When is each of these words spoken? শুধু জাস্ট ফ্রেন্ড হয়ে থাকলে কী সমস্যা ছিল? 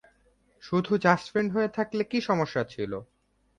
শুধু 0.63 0.91
জাস্ট 0.97 1.25
ফ্রেন্ড 1.31 1.49
হয়ে 1.55 1.69
থাকলে 1.77 2.01
কী 2.03 2.19
সমস্যা 2.21 2.61
ছিল? 2.63 2.91